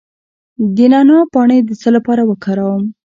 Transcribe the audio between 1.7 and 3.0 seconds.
څه لپاره وکاروم؟